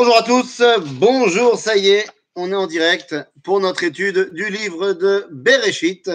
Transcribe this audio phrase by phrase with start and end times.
[0.00, 2.06] Bonjour à tous, bonjour, ça y est,
[2.36, 6.08] on est en direct pour notre étude du livre de Bereshit.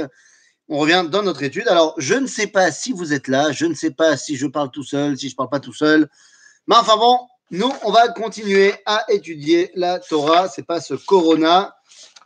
[0.69, 1.67] On revient dans notre étude.
[1.67, 4.47] Alors, je ne sais pas si vous êtes là, je ne sais pas si je
[4.47, 6.09] parle tout seul, si je ne parle pas tout seul.
[6.65, 10.47] Mais enfin bon, nous, on va continuer à étudier la Torah.
[10.47, 11.75] Ce n'est pas ce corona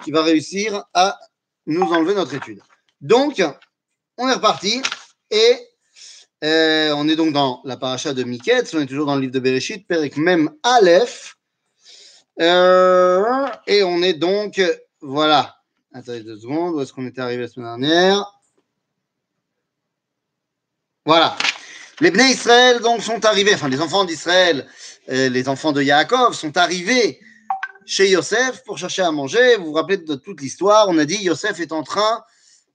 [0.04, 1.18] qui va réussir à
[1.66, 2.62] nous enlever notre étude.
[3.02, 3.42] Donc,
[4.20, 4.84] on est reparti
[5.32, 5.58] et
[6.44, 9.34] euh, on est donc dans la paracha de Miketz, on est toujours dans le livre
[9.34, 11.37] de Bereshit, Perek même Aleph.
[12.40, 14.62] Euh, et on est donc,
[15.02, 15.56] voilà.
[15.94, 18.40] Attendez deux secondes, où est-ce qu'on était arrivé la semaine dernière?
[21.06, 21.36] Voilà.
[22.00, 24.68] Les Bnei Israël donc sont arrivés, enfin les enfants d'Israël,
[25.10, 27.20] euh, les enfants de Yaakov sont arrivés
[27.88, 29.56] chez Yosef pour chercher à manger.
[29.56, 32.24] Vous vous rappelez de toute l'histoire, on a dit Yosef est en train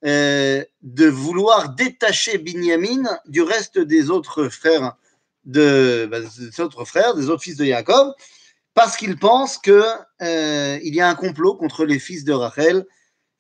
[0.04, 4.96] euh, de vouloir détacher Binyamin du reste des autres frères
[5.44, 8.12] de, bah, des autres frères, des autres fils de Yaakov,
[8.74, 9.84] parce qu'il pense que
[10.22, 12.84] euh, y a un complot contre les fils de Rachel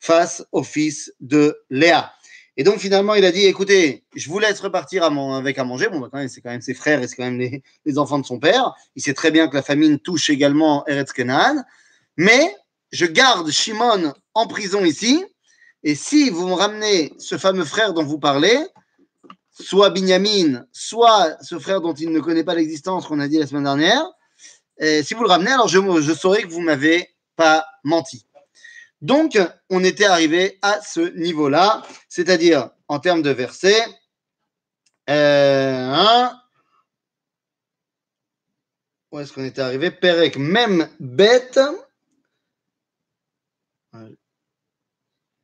[0.00, 2.12] face aux fils de Léa.
[2.56, 5.88] Et donc finalement, il a dit écoutez, je vous laisse repartir avec à manger.
[5.88, 8.18] Bon, bah, quand même, c'est quand même ses frères et c'est quand même les, enfants
[8.18, 8.74] de son père.
[8.94, 11.64] Il sait très bien que la famine touche également Eretz Kenan.
[12.16, 12.54] Mais
[12.90, 15.24] je garde Shimon en prison ici.
[15.82, 18.58] Et si vous me ramenez ce fameux frère dont vous parlez,
[19.50, 23.46] soit Binyamin, soit ce frère dont il ne connaît pas l'existence qu'on a dit la
[23.46, 24.04] semaine dernière,
[24.78, 28.26] et si vous le ramenez, alors je, saurai que vous m'avez pas menti.
[29.00, 33.84] Donc, on était arrivé à ce niveau-là, c'est-à-dire en termes de versets.
[35.10, 36.26] Euh,
[39.10, 39.90] où est-ce qu'on était arrivé?
[39.90, 41.60] Perek, même bête.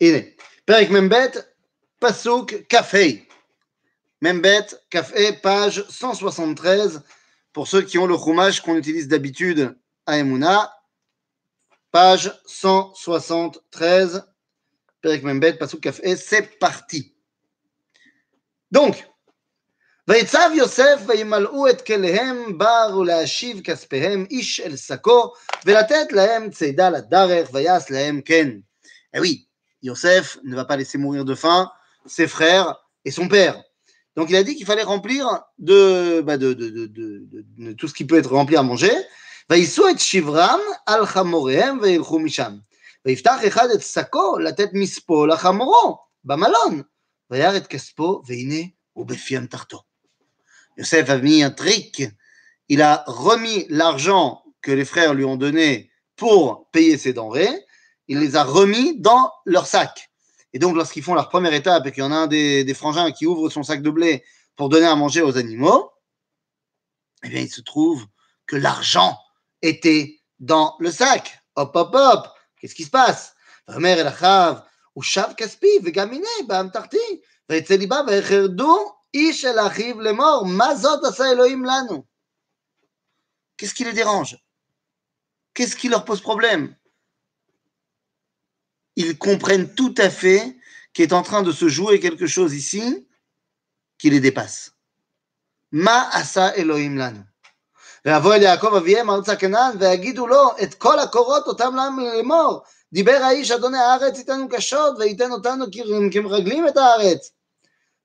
[0.01, 0.37] Est.
[0.65, 1.55] Perek, même bête.
[2.69, 3.29] Café.
[4.21, 7.03] Même bête, café, page 173.
[7.52, 10.74] Pour ceux qui ont le roumage qu'on utilise d'habitude à Emouna,
[11.92, 14.26] page 173,
[15.02, 17.16] Perek Membet, Pasuk Kafé, c'est parti.
[18.72, 18.96] Donc,
[20.08, 25.34] ויצב יוסף וימלאו את כליהם בר ולהשיב כספיהם איש אל שקו
[25.66, 28.50] ולתת להם צידה לדרך ויעש להם כן.
[29.16, 29.48] Eh oui,
[29.84, 31.72] Yosef ne va pas laisser mourir de faim
[32.06, 33.64] ses frères et son père.
[34.18, 37.94] Donc il a dit qu'il fallait remplir de, bah de, de, de, de, tout ce
[37.94, 38.94] qui peut être rempli à manger.
[39.50, 42.58] ויישאו את שברם על חמוריהם וילכו משם.
[43.06, 46.82] ויפתח אחד את שקו לתת מספו לחמורו במלון.
[47.32, 49.82] וירא את כספו, והנה הוא בפי אמתחתו.
[50.78, 52.04] Yosef a mis un trick.
[52.70, 57.66] Il a remis l'argent que les frères lui ont donné pour payer ses denrées.
[58.08, 60.07] Il les a remis dans leur sac.
[60.53, 63.13] Et donc, lorsqu'ils font leur première étape et qu'il y en a un des, frangins
[63.13, 64.25] qui ouvre son sac de blé
[64.57, 65.93] pour donner à manger aux animaux,
[67.25, 68.07] eh bien, il se trouve
[68.47, 69.19] que l'argent
[69.63, 71.43] était dans le sac.
[71.57, 72.29] Hop, hop, hop.
[72.61, 73.35] Qu'est-ce qui se passe?
[83.57, 84.39] Qu'est-ce qui les dérange?
[85.55, 86.75] Qu'est-ce qui leur pose problème?
[89.03, 90.57] Ils comprennent tout à fait
[90.93, 93.07] qu'il est en train de se jouer quelque chose ici
[93.97, 94.73] qui les dépasse.
[95.71, 97.21] Ma asa Elohim lanu.
[98.05, 102.63] ויבוא אל יעקב אביהם ארצה כנען, ויגידו לו את כל הקורות אותם להם לאמור.
[102.93, 105.65] דיבר האיש אדוני הארץ ייתנו קשות, וייתן אותנו
[106.13, 107.31] כמרגלים את הארץ.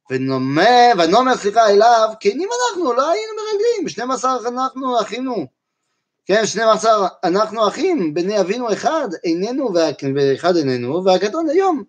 [0.10, 5.48] ונאמר סליחה אליו, כנים אנחנו, לא היינו מרגלים, שנים עשר אנחנו אחינו.
[6.26, 11.84] כן, שנים עשר אנחנו אחים, בני אבינו אחד, איננו, ואחד איננו, והקטון היום.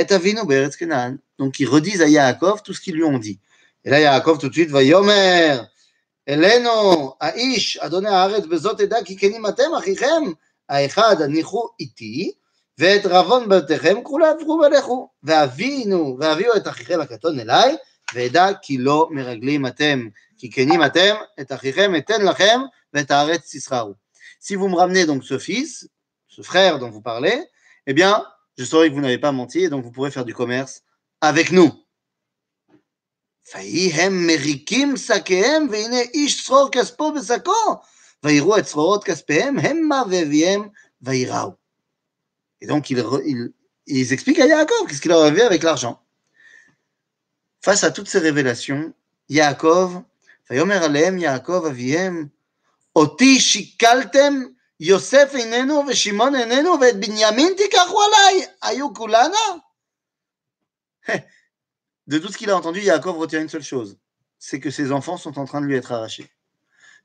[0.00, 1.16] את אבינו בארץ כנען.
[1.40, 3.38] Donc ils redisent à Yaakov tout ce qu'ils lui ont dit.
[3.84, 3.90] Et
[6.28, 10.22] אלינו האיש, אדוני הארץ, בזאת תדע כי כנים אתם אחיכם,
[10.68, 12.32] האחד הניחו איתי,
[12.78, 17.76] ואת רבון ביתכם כולה עברו ולכו, ואבינו, ואביאו את אחיכם הקטון אליי,
[18.14, 20.08] ואדע כי לא מרגלים אתם,
[20.38, 22.60] כי כנים אתם, את אחיכם אתן לכם.
[22.92, 23.06] Ben,
[24.40, 25.88] si vous me ramenez donc ce fils,
[26.28, 27.42] ce frère dont vous parlez,
[27.86, 28.26] eh bien,
[28.58, 30.82] je saurai que vous n'avez pas menti et donc vous pourrez faire du commerce
[31.20, 31.72] avec nous.
[42.60, 46.00] Et donc, ils, expliquent à Yaakov qu'est-ce qu'il a arrivé avec l'argent.
[47.60, 48.94] Face à toutes ces révélations,
[49.28, 50.02] Yaakov,
[50.50, 52.30] Yaakov, Aviem,
[52.95, 54.33] אותי שיקלתם,
[54.79, 59.37] יוסף איננו ושמעון איננו, ואת בנימין תיקחו עליי, היו כולנה?
[62.09, 63.97] de tout ce qu'il a entendu, Yaakov retient une seule chose
[64.39, 66.29] c'est que ses enfants sont en train de lui être arrachés.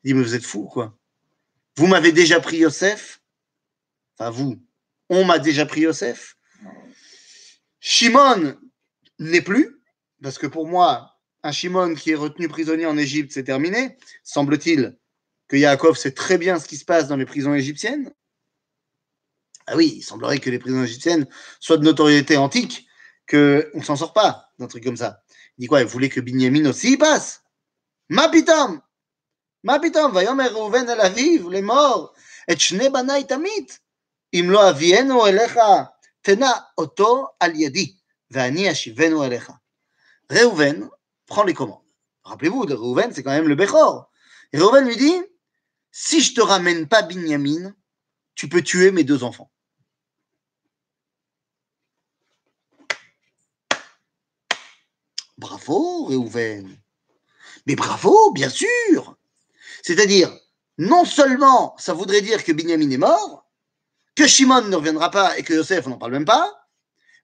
[0.04, 0.96] Il dit Mais vous êtes fous, quoi.
[1.76, 3.20] Vous m'avez déjà pris Yosef
[4.19, 4.62] Enfin, vous,
[5.08, 6.36] on m'a déjà pris Yosef.
[7.80, 8.56] Shimon
[9.19, 9.80] n'est plus,
[10.22, 13.96] parce que pour moi, un Shimon qui est retenu prisonnier en Égypte, c'est terminé.
[14.22, 14.96] Semble-t-il
[15.47, 18.11] que Yaakov sait très bien ce qui se passe dans les prisons égyptiennes
[19.65, 21.27] Ah oui, il semblerait que les prisons égyptiennes
[21.59, 22.88] soient de notoriété antique,
[23.29, 25.23] qu'on ne s'en sort pas d'un truc comme ça.
[25.57, 27.44] Il dit quoi Il voulait que Binyamin aussi y passe?
[28.09, 28.81] Ma pitam
[29.63, 32.13] Ma pitam Vayomer Reuven el Aviv, les morts,
[32.47, 33.67] et Shne Banai Tamit,
[34.33, 37.97] avienu elecha, Tena oto al yedi,
[38.29, 39.59] Vani ashivenu elecha.
[40.29, 40.89] Reuven
[41.25, 41.83] prend les commandes.
[42.23, 44.11] Rappelez-vous, Reuven, c'est quand même le Bechor.
[44.51, 45.15] Et Reuven lui dit
[45.99, 47.73] si je te ramène pas Binyamin,
[48.35, 49.49] tu peux tuer mes deux enfants.
[55.39, 56.77] Bravo, Réhouven.
[57.65, 59.17] Mais bravo, bien sûr.
[59.81, 60.31] C'est-à-dire,
[60.77, 63.49] non seulement ça voudrait dire que Binyamin est mort,
[64.15, 66.69] que Shimon ne reviendra pas et que Yosef, on n'en parle même pas,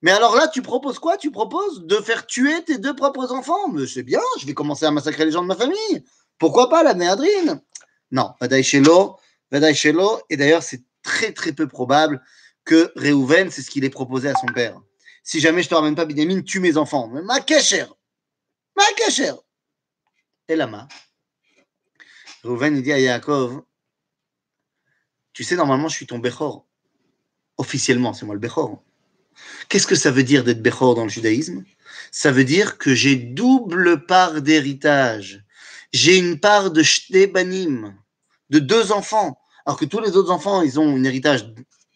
[0.02, 1.18] mais alors là, tu proposes quoi?
[1.18, 3.68] Tu proposes de faire tuer tes deux propres enfants?
[3.72, 6.04] Mais c'est bien, je vais commencer à massacrer les gens de ma famille.
[6.40, 7.62] Pourquoi pas la Néadrine
[8.14, 9.18] Non, Vadaï Shelo,
[9.52, 12.22] Vadaï Shelo, et d'ailleurs, c'est très très peu probable
[12.64, 14.80] que Réhouven, c'est ce qu'il ait proposé à son père.
[15.24, 17.08] Si jamais je te ramène pas Binyamin, tue mes enfants.
[17.08, 17.92] Ma cachère
[18.78, 19.38] Ma cachère
[20.48, 20.88] Et là-bas,
[22.44, 23.64] Réhouven, il dit à Yaakov,
[25.34, 26.68] tu sais, normalement, je suis ton Bechor.
[27.58, 28.84] Officiellement, c'est moi le Bechor.
[29.70, 31.66] Qu'est-ce que ça veut dire d'être Bechor dans le judaïsme?
[32.12, 35.44] Ça veut dire que j'ai double part d'héritage.
[35.92, 37.96] J'ai une part de Shtebanim,
[38.54, 39.40] de deux enfants.
[39.66, 41.54] Alors que tous les autres enfants, ils ont un héritage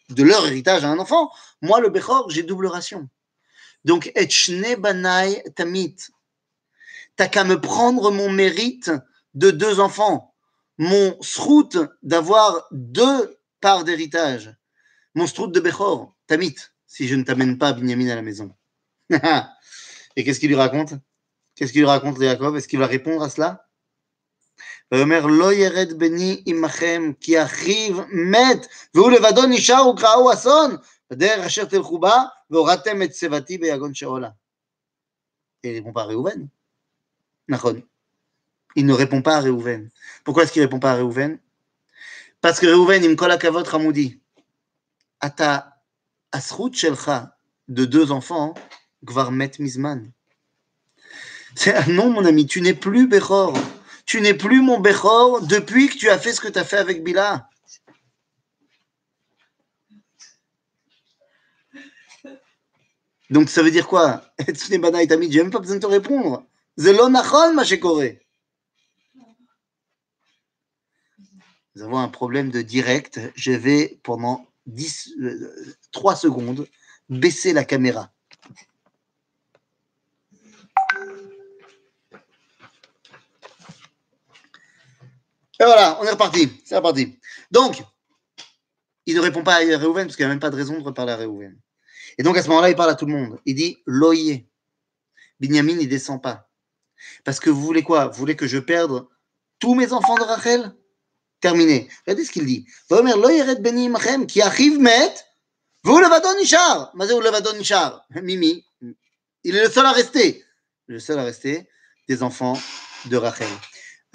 [0.09, 1.31] de leur héritage à un enfant.
[1.61, 3.07] Moi, le Bechor, j'ai double ration.
[3.85, 5.95] Donc, et Banai Tamit.
[7.15, 8.91] T'as qu'à me prendre mon mérite
[9.35, 10.33] de deux enfants.
[10.79, 14.55] Mon srout d'avoir deux parts d'héritage.
[15.13, 16.55] Mon srout de Bechor, Tamit
[16.87, 18.55] si je ne t'amène pas Binyamin à la maison.
[20.15, 20.93] Et qu'est-ce qu'il lui raconte?
[21.55, 23.66] Qu'est-ce qu'il lui raconte, Jacob Est-ce qu'il va répondre à cela?
[24.92, 30.76] ויאמר לא ירד בני עמכם כי אחיו מת והוא לבדו נשאר וקראו אסון
[31.10, 34.28] בדרך אשר תלכו בה והורדתם את שיבתי ביגון שאולה.
[35.64, 36.48] Il ne répond pas à Réhouven.
[37.48, 37.82] Nachon.
[38.74, 39.90] Il ne répond pas à Réhouven.
[40.24, 41.38] Pourquoi est-ce qu'il ne répond pas à Réhouven
[42.40, 44.20] Parce que Réhouven, il me colle à Kavot Ramoudi.
[45.20, 45.80] Ata
[46.32, 47.36] Asrut Shelcha
[47.68, 48.54] de deux enfants,
[49.04, 50.10] Gvar Met Mizman.
[51.54, 53.56] C'est non, mon ami, tu n'es plus Bechor.
[54.07, 56.77] Tu n'es plus mon Bechor depuis que tu as fait ce que tu as fait
[56.77, 57.49] avec Bila.
[63.29, 64.23] Donc ça veut dire quoi?
[64.39, 66.45] Etsune Bana même pas besoin de te répondre.
[66.77, 66.87] Nous
[71.83, 73.19] avons un problème de direct.
[73.35, 75.15] Je vais pendant 10,
[75.91, 76.65] 3 secondes,
[77.09, 78.09] baisser la caméra.
[85.67, 86.49] Voilà, on est reparti.
[86.65, 87.17] C'est reparti.
[87.51, 87.83] Donc,
[89.05, 90.83] il ne répond pas à Réhouven parce qu'il n'y a même pas de raison de
[90.83, 91.57] reparler à Réhouven.
[92.17, 93.39] Et donc, à ce moment-là, il parle à tout le monde.
[93.45, 94.47] Il dit Loyer.
[95.39, 96.49] Binyamin, il descend pas.
[97.23, 98.07] Parce que vous voulez quoi?
[98.07, 99.07] Vous voulez que je perde
[99.59, 100.73] tous mes enfants de Rachel?
[101.39, 101.87] Terminé.
[102.05, 102.65] Regardez ce qu'il dit.
[104.27, 105.13] qui arrive met,
[105.83, 106.07] vous le.
[108.21, 108.65] Mimi,
[109.43, 110.43] il est le seul à rester.
[110.87, 111.69] Le seul à rester
[112.09, 112.59] des enfants
[113.05, 113.47] de Rachel.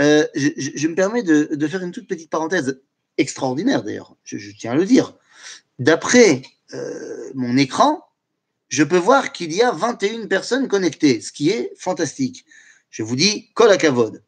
[0.00, 2.80] Euh, je, me permets de, faire une toute petite parenthèse
[3.18, 5.14] extraordinaire d'ailleurs, je, je, tiens à le dire.
[5.78, 6.42] D'après
[6.74, 8.04] euh, mon écran,
[8.68, 12.46] je peux voir qu'il y a 21 personnes connectées, ce qui est fantastique.
[12.90, 14.22] Je vous dis, akavod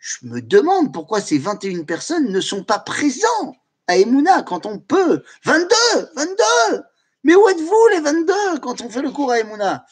[0.00, 3.54] je me demande pourquoi ces 21 personnes ne sont pas présents
[3.86, 5.22] à Emouna quand on peut.
[5.44, 5.74] 22
[6.16, 6.82] 22
[7.24, 9.84] Mais où êtes-vous les 22 quand on fait le cours à Emouna?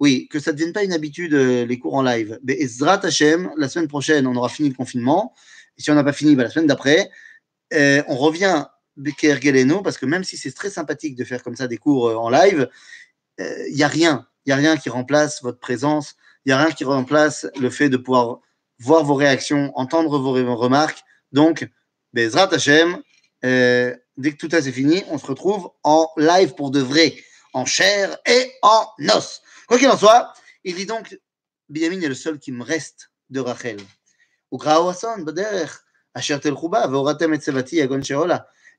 [0.00, 2.38] Oui, que ça ne devienne pas une habitude, euh, les cours en live.
[2.44, 5.32] Mais Ezrat Hashem, la semaine prochaine, on aura fini le confinement.
[5.78, 7.10] Et si on n'a pas fini, bah, la semaine d'après,
[7.72, 11.56] euh, on revient Becker Geleno, parce que même si c'est très sympathique de faire comme
[11.56, 12.68] ça des cours euh, en live,
[13.38, 14.28] il n'y a rien.
[14.46, 16.14] Il n'y a rien qui remplace votre présence.
[16.44, 18.40] Il n'y a rien qui remplace le fait de pouvoir
[18.78, 21.02] voir vos réactions, entendre vos remarques.
[21.32, 21.68] Donc,
[22.12, 23.00] Bezrat Hashem,
[23.42, 23.96] dès
[24.30, 27.16] que tout ça c'est fini, on se retrouve en live pour de vrai,
[27.54, 28.86] en chair et en
[29.16, 29.42] os.
[29.66, 30.32] Quoi qu'il en soit,
[30.64, 31.18] il dit donc,
[31.68, 33.78] Binyamin est le seul qui me reste de Rachel.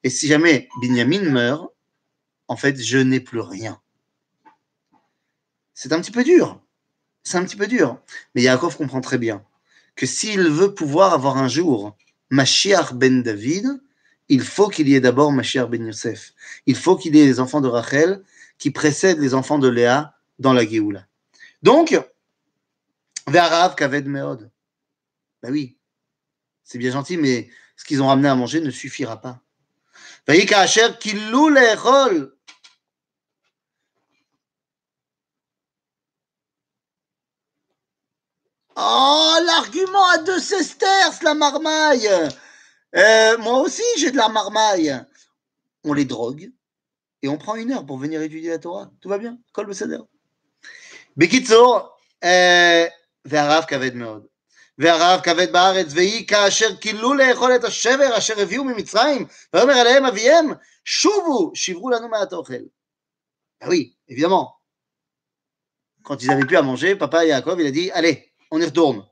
[0.04, 1.74] Et si jamais Binyamin meurt,
[2.48, 3.82] en fait, je n'ai plus rien.
[5.74, 6.62] C'est un petit peu dur.
[7.24, 8.00] C'est un petit peu dur.
[8.34, 9.44] Mais Yaakov comprend très bien
[9.96, 11.98] que s'il veut pouvoir avoir un jour
[12.30, 13.82] Mashiach ben David,
[14.30, 16.34] il faut qu'il y ait d'abord Mashiach ben Yosef.
[16.66, 18.24] Il faut qu'il y ait les enfants de Rachel
[18.58, 21.06] qui précèdent les enfants de Léa dans la Géoula.
[21.62, 22.00] Donc,
[23.28, 24.52] Verav Kaved Meod.
[25.42, 25.78] Ben oui,
[26.64, 29.42] c'est bien gentil, mais ce qu'ils ont ramené à manger ne suffira pas.
[30.28, 32.36] Vayikacher Kilou Lerol.
[38.78, 42.10] Oh, l'argument à deux sesterces, la marmaille.
[42.96, 44.94] Euh, moi aussi, j'ai de la marmaille.
[45.84, 46.52] On les drogue
[47.22, 48.92] et on prend une heure pour venir étudier la Torah.
[49.00, 50.00] Tout va bien, Kol Beseder.
[51.17, 51.89] בקיצור,
[53.25, 54.27] והרב כבד מאוד.
[54.79, 60.47] והרב כבד בארץ, ויהי כאשר כילו לאכול את השבר אשר הביאו ממצרים, ויאמר עליהם אביהם,
[60.85, 62.55] שובו, שברו לנו מעט אוכל.
[63.63, 64.55] Ah oui, évidemment.
[66.03, 69.07] Quand ils n'avaient plus à manger, papa Yaakov, il a dit, allez, on y retourne.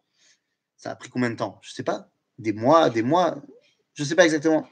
[0.77, 2.09] Ça a pris combien de temps Je ne sais pas.
[2.39, 3.37] Des mois, des mois,
[3.95, 4.67] je ne sais pas exactement.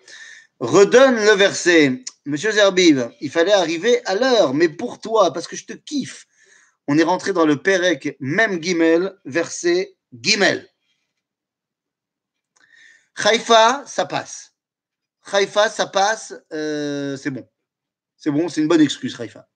[0.60, 2.04] Redonne le verset.
[2.24, 6.26] Monsieur Zerbib, il fallait arriver à l'heure, mais pour toi, parce que je te kiffe.
[6.93, 10.67] on est rentré dans le Perek, même Gimel, verset Gimel.
[13.15, 14.57] Haïfa, ça passe.
[15.31, 17.47] Haïfa, ça passe, euh, c'est bon.
[18.17, 19.47] C'est bon, c'est une bonne excuse, Haïfa.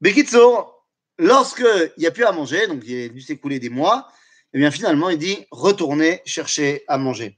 [0.00, 0.72] Bekitso,
[1.18, 4.58] lorsqu'il n'y a plus à manger, donc il a dû s'écouler des mois, et eh
[4.58, 7.36] bien finalement, il dit retournez chercher à manger.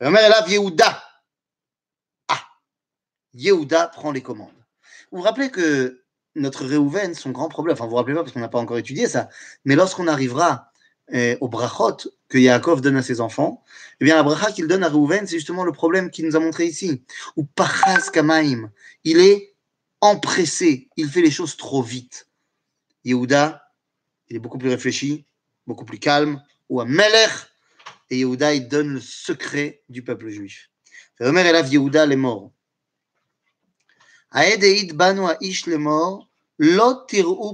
[0.00, 1.00] Yehuda.
[2.26, 2.44] Ah,
[3.34, 4.50] Yehuda prend les commandes.
[5.12, 6.01] Vous vous rappelez que
[6.34, 8.78] notre Réhouven, son grand problème, enfin vous vous rappelez pas parce qu'on n'a pas encore
[8.78, 9.28] étudié ça,
[9.64, 10.72] mais lorsqu'on arrivera
[11.12, 13.62] eh, au brachot que Yaakov donne à ses enfants,
[14.00, 16.40] eh bien la bracha qu'il donne à Réhouven, c'est justement le problème qu'il nous a
[16.40, 17.04] montré ici.
[17.36, 18.70] Ou pachas kamaim,
[19.04, 19.54] il est
[20.00, 22.28] empressé, il fait les choses trop vite.
[23.04, 23.62] Yehuda,
[24.28, 25.26] il est beaucoup plus réfléchi,
[25.66, 27.30] beaucoup plus calme, ou à Melech,
[28.10, 30.70] et Yehuda, il donne le secret du peuple juif.
[31.20, 32.52] Omer Elav Yehuda les morts.
[34.34, 36.26] Aedeid banu aish les morts,
[36.58, 37.06] lot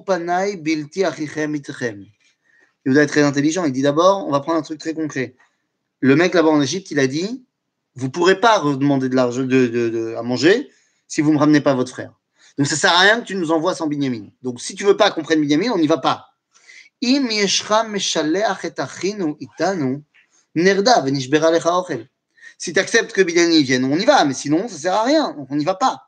[0.06, 2.06] panai bilti achichem itchem.
[2.86, 5.34] Yehuda est très intelligent, il dit d'abord, on va prendre un truc très concret.
[6.00, 7.44] Le mec là-bas en Égypte, il a dit,
[7.96, 10.70] vous ne pourrez pas demander de l'argent à manger
[11.08, 12.12] si vous ne me ramenez pas votre frère.
[12.56, 14.28] Donc ça ne sert à rien que tu nous envoies sans Binyamin.
[14.42, 16.26] Donc si tu ne veux pas qu'on prenne Binyamin, on n'y va pas.
[17.00, 17.20] Si
[22.72, 25.36] tu acceptes que Binyamin vienne, on y va, mais sinon, ça ne sert à rien,
[25.50, 26.07] on n'y va pas.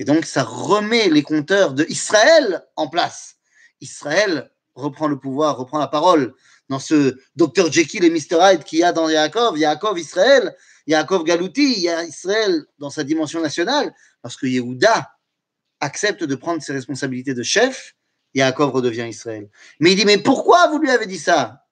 [0.00, 3.36] Et donc ça remet les compteurs de Israël en place.
[3.82, 6.32] Israël reprend le pouvoir, reprend la parole
[6.70, 11.24] dans ce Dr Jekyll et Mr Hyde qu'il y a dans Yaakov, Yaakov Israël, Yaakov
[11.24, 15.10] Galouti, il y a Israël dans sa dimension nationale, parce que Yehuda
[15.80, 17.94] accepte de prendre ses responsabilités de chef
[18.32, 19.50] Yaakov redevient Israël.
[19.80, 21.66] Mais il dit, mais pourquoi vous lui avez dit ça?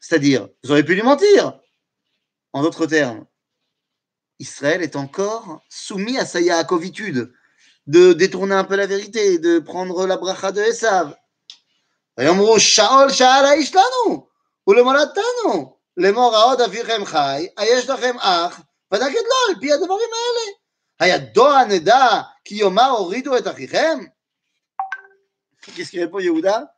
[0.00, 1.60] C'est-à-dire, vous auriez pu lui mentir.
[2.52, 3.24] En d'autres termes,
[4.38, 7.32] Israël est encore soumis à sa Yaakovitude,
[7.86, 11.16] de détourner un peu la vérité, de prendre la bracha de Esav.
[25.74, 26.74] Qu'est-ce qu'il répond Yehuda?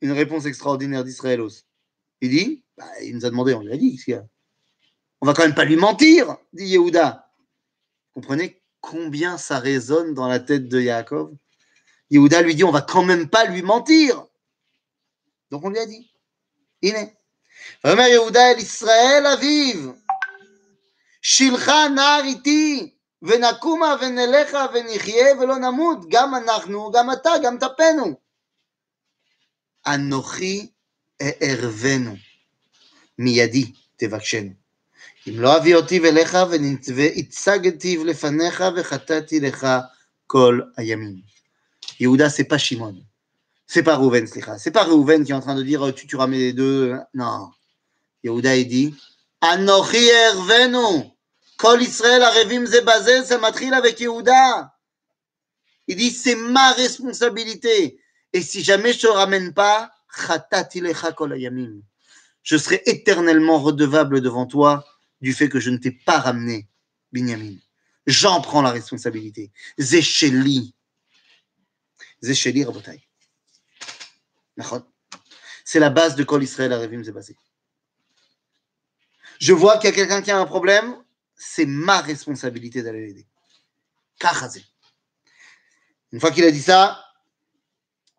[0.00, 1.64] Une réponse extraordinaire d'Israëlos.
[2.20, 4.26] Il dit, bah, il nous a demandé, on lui a dit, qu'est-ce qu'il y a?
[5.23, 7.29] On va quand même pas lui mentir, dit Yehuda.
[8.13, 11.33] Comprenez combien ça résonne dans la tête de Yaakov
[12.09, 14.25] Yehuda lui dit, on va quand même pas lui mentir.
[15.51, 16.11] Donc on lui a dit,
[16.83, 17.05] הנה.
[17.83, 19.91] ויאמר יהודה אל ישראל אביו,
[21.21, 28.19] שילך נער איתי, ונקומה ונלכה ונחיה ולא נמות, גם אנחנו, גם אתה, גם טפנו.
[29.87, 30.71] אנוכי
[31.21, 32.15] אערבנו,
[33.17, 34.62] מידי תבקשנו.
[35.27, 36.37] אם לא אביא אותי אליך
[36.95, 39.67] והצגתי לפניך וחטאתי לך
[40.27, 41.29] כל הימים.
[41.99, 42.95] יהודה, c'est pas Shimon.
[43.67, 44.57] C'est pas Rouven, סליחה.
[44.57, 46.95] C'est pas Rouven qui est en train de dire tu tueras mes deux.
[47.13, 47.49] Non.
[48.23, 48.95] Yehuda, il dit
[49.41, 51.11] Anochi ervenu.
[51.57, 54.73] Kol Israël Arevim Zebazé, ça matril avec Yehuda.
[55.87, 57.99] Il dit c'est ma responsabilité.
[58.33, 59.91] Et si jamais je ne ramène pas,
[62.43, 64.85] je serai éternellement redevable devant toi
[65.20, 66.68] du fait que je ne t'ai pas ramené,
[67.12, 67.56] Binyamin.
[68.06, 69.50] J'en prends la responsabilité.
[69.78, 70.74] Zécheli.
[72.20, 73.06] Zécheli, Rabotai.
[75.64, 77.36] C'est la base de Kol Israël à Revim basé.
[79.40, 80.96] Je vois qu'il y a quelqu'un qui a un problème,
[81.36, 83.26] c'est ma responsabilité d'aller l'aider.
[84.18, 84.64] Kachazé.
[86.12, 87.04] Une fois qu'il a dit ça,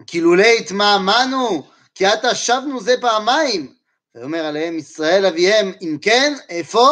[0.06, 3.75] Kilouleit ma'amanu, ki ata shavnu ze pa'amaim,
[4.16, 6.88] ואומר עליהם ישראל אביהם אם כן איפה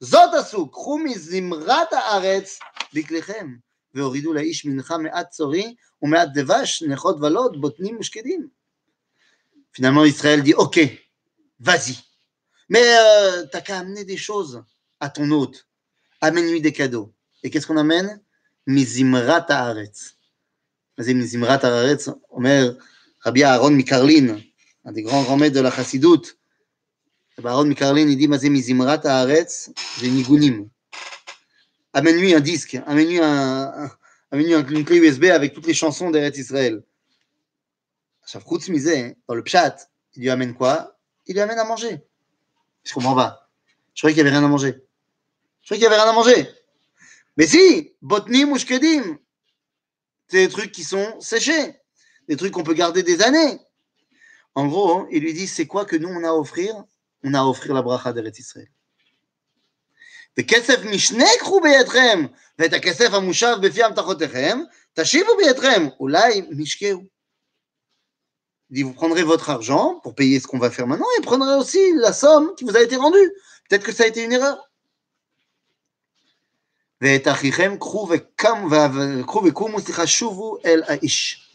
[0.00, 2.58] זאת עשו קחו מזמרת הארץ
[2.94, 3.54] בכליכם
[3.94, 8.48] והורידו לאיש מנחה מעט צורי ומעט דבש נכות ולוד בוטנים ושקדים.
[9.72, 10.96] פינאמר ישראל די אוקיי
[11.60, 11.92] וזי
[13.52, 14.58] תקאמני די שוז
[15.04, 15.62] אתונות
[16.28, 17.08] אמני די קדו
[17.46, 18.06] וכסכון אמן
[18.66, 20.12] מזמרת הארץ.
[20.98, 22.72] מה זה מזמרת הארץ אומר
[23.26, 24.40] רבי אהרון מקרלין
[24.84, 26.32] הדגרון רומד על החסידות
[27.42, 28.48] Baron Mikarlin, il dit Mazé
[29.04, 30.70] Haaretz, j'ai Nigunim.
[31.92, 33.90] Amène-lui un disque, amène-lui un,
[34.32, 36.82] une clé USB avec toutes les chansons d'Eretz Israël.
[38.26, 39.76] Chafroutz Mizé, hein, dans le pchat,
[40.14, 40.98] il lui amène quoi?
[41.26, 42.00] Il lui amène à manger.
[42.84, 43.50] Je comprends pas.
[43.94, 44.74] Je croyais qu'il n'y avait rien à manger.
[45.62, 46.48] Je croyais qu'il n'y avait rien à manger.
[47.36, 49.18] Mais si Botnim ou Shkedim,
[50.28, 51.76] c'est des trucs qui sont séchés,
[52.28, 53.58] des trucs qu'on peut garder des années.
[54.54, 56.84] En gros, hein, il lui dit c'est quoi que nous on a à offrir
[57.25, 58.69] On a à offrir la bracha d'Eretz Israël.
[60.39, 62.25] וכסף משנה קחו בידכם,
[62.59, 64.59] ואת הכסף המושב בפי המתחותיכם,
[64.93, 67.03] תשיבו בידכם, אולי משקהו.
[68.69, 71.55] Il dit, vous prendrez votre argent pour payer ce qu'on va faire maintenant et prendrez
[71.55, 73.31] aussi la somme qui vous a été rendue.
[73.67, 74.57] Peut-être que ça a été une erreur.
[77.01, 78.09] ואת אחיכם קחו
[79.45, 81.47] וקומו, סליחה, שובו אל האיש.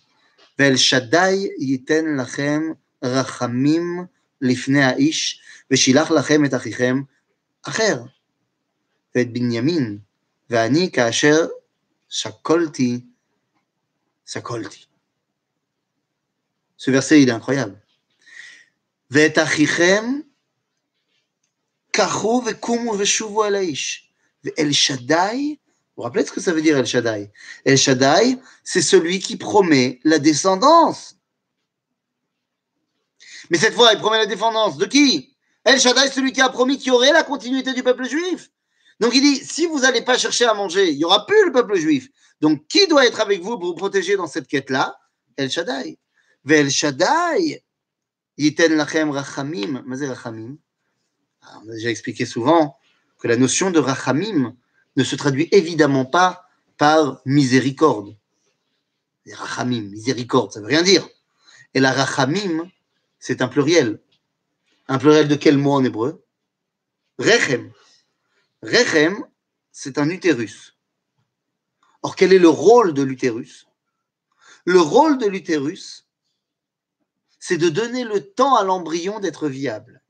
[0.59, 2.63] ואל שדי ייתן לכם
[3.03, 4.05] רחמים
[4.41, 7.03] לפני האיש, ושילח לכם את אחיכם
[7.63, 8.03] אחר.
[9.15, 9.99] ואת בנימין,
[10.51, 11.47] ואני כאשר
[12.09, 13.01] שקולתי,
[14.27, 14.85] שקולתי.
[16.79, 17.77] Ce verset, il est incroyable.
[19.11, 20.21] ואת אחיכם
[21.91, 24.11] קחו וקומו ושובו אל האיש.
[24.45, 25.57] ואל שדי,
[25.97, 27.31] vous vous rappelez ce que ça veut dire El Shaddai
[27.65, 31.17] El Shaddai, c'est celui qui promet la descendance.
[33.52, 34.78] Mais cette fois, il promet la défendance.
[34.78, 35.36] De qui?
[35.66, 38.50] El Shaddai, celui qui a promis qu'il y aurait la continuité du peuple juif.
[39.02, 41.52] Donc il dit, si vous n'allez pas chercher à manger, il n'y aura plus le
[41.52, 42.08] peuple juif.
[42.40, 44.98] Donc qui doit être avec vous pour vous protéger dans cette quête-là?
[45.36, 46.00] El Shaddai.
[46.46, 47.62] Vel Shaddai,
[48.38, 49.84] Yiten Lachem Rachamim.
[49.86, 50.56] Mais Rachamim
[51.42, 52.78] ah, On a déjà expliqué souvent
[53.20, 54.56] que la notion de Rachamim
[54.96, 56.46] ne se traduit évidemment pas
[56.78, 58.16] par miséricorde.
[59.30, 61.08] Rachamim, miséricorde, ça ne veut rien dire.
[61.74, 62.72] Et la Rachamim,
[63.22, 64.02] c'est un pluriel.
[64.88, 66.26] Un pluriel de quel mot en hébreu?
[67.20, 67.72] Rechem.
[68.64, 69.26] Rechem,
[69.72, 70.76] c'est un utérus.
[72.02, 73.68] Or, quel est le rôle de l'utérus?
[74.66, 76.08] Le rôle de l'utérus,
[77.40, 80.02] c'est de donner le temps à l'embryon d'être viable.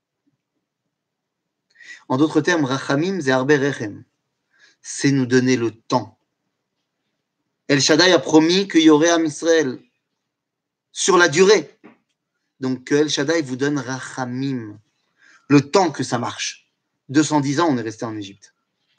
[2.08, 4.06] En d'autres termes, Rachamim Zerbe Rechem,
[4.82, 6.17] c'est nous donner le temps.
[7.67, 9.82] El Shaddai a promis qu'il y aurait un Israël
[10.93, 11.78] sur la durée.
[12.62, 14.78] Donc que El Shaddai vous donne Rachamim,
[15.50, 16.71] le temps que ça marche.
[17.10, 18.54] 210 ans, on est resté en Égypte.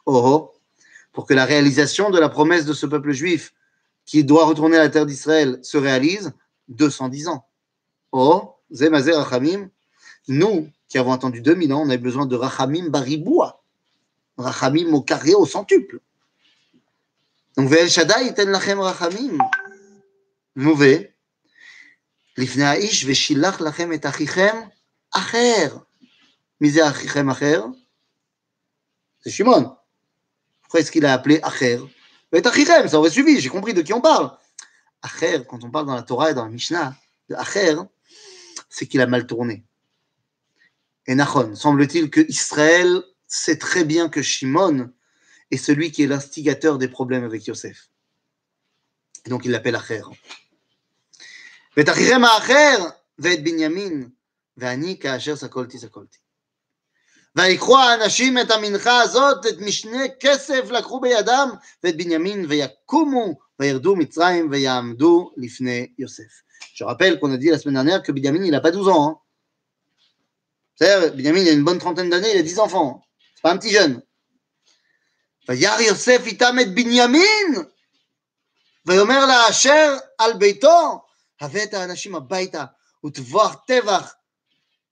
[0.04, 0.52] Oh, oh,
[1.12, 3.54] pour que la réalisation de la promesse de ce peuple juif
[4.04, 6.32] qui doit retourner à la terre d'Israël se réalise,
[6.68, 7.46] 210 ans.
[8.10, 9.70] Oh, Zemazer Rachamim,
[10.28, 13.62] nous qui avons attendu 2000 ans, on a besoin de Rachamim Bariboua.
[14.36, 16.00] Rachamim au carré, au centuple.
[17.56, 19.38] Donc, Ve'el Shaddai ten lachem Rachamim.
[20.56, 21.11] Mauvais.
[22.37, 24.55] לפני האיש ושילח לכם את אחיכם
[25.11, 25.77] אחר.
[26.61, 27.65] מי זה אחיכם אחר?
[29.21, 29.75] C'est Shimon.
[30.61, 31.79] Pourquoi est-ce qu'il a appelé Acher
[32.33, 34.37] Et Achichem, ça aurait suivi, j'ai compris de qui on parle.
[35.01, 36.95] Acher, quand on parle dans la Torah et dans la Mishnah,
[37.29, 37.75] de Acher,
[38.69, 39.63] c'est qu'il a mal tourné.
[41.05, 44.91] Et Nachon, semble-t-il que Israël sait très bien que Shimon
[45.51, 47.89] est celui qui est l'instigateur des problèmes avec Yosef.
[49.25, 50.01] Et donc il l'appelle Acher.
[51.77, 52.85] ותכריכם האחר
[53.19, 54.09] ואת בנימין,
[54.57, 56.17] ואני כאשר סקולתי סקולתי.
[57.35, 61.49] ויקחו האנשים את המנחה הזאת, את משנה כסף לקחו בידם,
[61.83, 66.47] ואת בנימין, ויקומו, וירדו מצרים, ויעמדו לפני יוסף.
[66.73, 69.09] Je rappelle qu'on a dit la semaine dernière que Binyamin, il n'a pas 12 ans.
[69.09, 69.17] Hein.
[70.75, 73.01] C'est-à-dire, Binyamin, il a une bonne trentaine d'années, il a 10 enfants.
[73.35, 74.01] C'est pas un petit jeune.
[75.49, 77.55] וירא יוסף איתם את בנימין,
[78.85, 81.05] ויאמר לאשר על ביתו,
[81.41, 82.65] הבא את האנשים הביתה,
[83.05, 84.13] וטבוח טבח,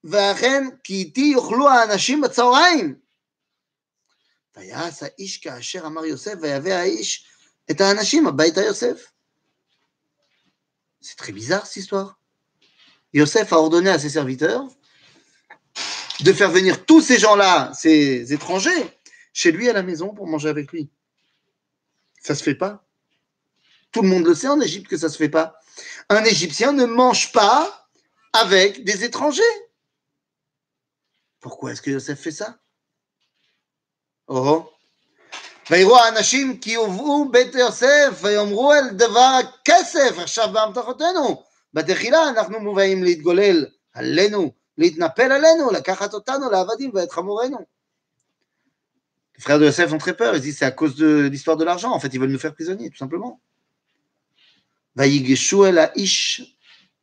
[0.04, 2.98] ואכן כי איתי יאכלו האנשים בצהריים.
[4.56, 7.26] ויעש האיש כאשר אמר יוסף, ויבא האיש
[7.70, 9.12] את האנשים הביתה יוסף.
[11.02, 12.18] C'est très bizarre cette histoire.
[13.12, 14.64] Yosef a ordonné à ses serviteurs
[16.20, 18.90] de faire venir tous ces gens-là, ces étrangers,
[19.32, 20.90] chez lui à la maison pour manger avec lui.
[22.20, 22.84] Ça se fait pas.
[23.92, 25.56] Tout le monde le sait en Égypte que ça se fait pas.
[26.08, 27.88] Un Égyptien ne mange pas
[28.32, 29.42] avec des étrangers.
[31.40, 32.56] Pourquoi est-ce que Yosef fait ça
[34.28, 34.64] Oh.
[35.70, 41.42] ויראו האנשים כי הובאו בית יוסף ויאמרו אל דבר הכסף עכשיו באמתחותינו
[41.74, 47.58] בתחילה אנחנו מובאים להתגולל עלינו להתנפל עלינו לקחת אותנו לעבדים ואת חמורנו
[49.38, 51.64] Les frères de Yosef ont très peur, ils disent c'est à cause de l'histoire de
[51.64, 53.38] l'argent, en fait ils veulent nous faire prisonniers tout simplement.
[54.95, 56.41] ויגשו אל האיש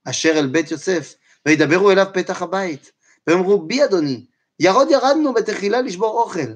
[0.05, 1.15] אשר אל בית יוסף
[1.47, 2.91] וידברו אליו פתח הבית.
[3.27, 4.25] ויאמרו בי אדוני
[4.61, 6.53] ירוד ירדנו בתחילה לשבור אוכל.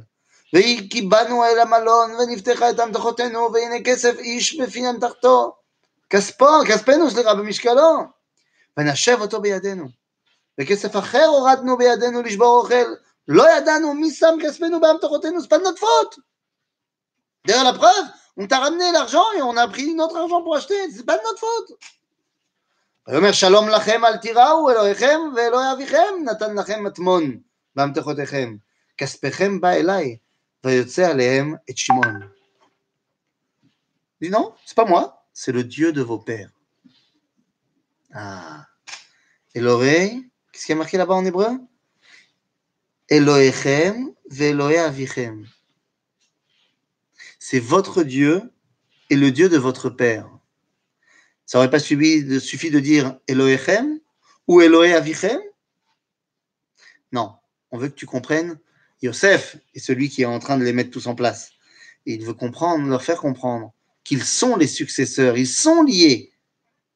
[0.55, 5.57] וכי באנו אל המלון ונפתחה את אמתחותינו והנה כסף איש בפי אמתחתו
[6.11, 7.99] כספו, כספנו סליחה במשקלו.
[8.77, 9.85] ונשב אותו בידינו.
[10.61, 12.95] וכסף אחר הורדנו בידינו לשבור אוכל.
[13.29, 15.85] לא ידענו מי שם כספנו באמתחותינו, c'est pas de notre
[18.32, 20.56] faute D'ailleurs la preuve, on t'a ramené l'argent et on a pris notre argent pour
[20.56, 21.78] acheter, c'est pas de notre faute
[23.08, 27.40] ויאמר שלום לכם אל תיראו אלוהיכם ואלוהי אביכם נתן לכם מטמון
[27.76, 28.56] באמתחותיכם
[28.98, 30.18] כספכם בא אליי
[30.66, 32.20] ויוצא עליהם את שמעון.
[34.20, 36.50] Il dit non, c'est pas moi, c'est le Dieu de vos pères.
[38.14, 38.66] Ah.
[39.54, 41.52] Elohei, qu'est-ce qui est marqué là-bas en hébreu
[43.10, 45.46] Elohechem ve'Elohei avichem.
[47.53, 48.51] c'est votre Dieu
[49.11, 50.27] et le Dieu de votre père.
[51.45, 54.01] Ça n'aurait pas subi de, suffi de dire Elohechem
[54.49, 55.39] ou Elohe Avichem?
[57.13, 57.35] Non,
[57.71, 58.59] on veut que tu comprennes
[59.03, 61.51] Yosef est celui qui est en train de les mettre tous en place.
[62.07, 66.33] Il veut comprendre, leur faire comprendre qu'ils sont les successeurs, ils sont liés